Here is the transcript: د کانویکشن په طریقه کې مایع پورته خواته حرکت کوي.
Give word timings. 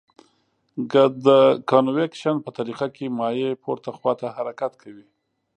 د 1.25 1.27
کانویکشن 1.69 2.35
په 2.45 2.49
طریقه 2.57 2.87
کې 2.95 3.13
مایع 3.19 3.51
پورته 3.63 3.89
خواته 3.97 4.27
حرکت 4.37 4.71
کوي. 4.81 5.07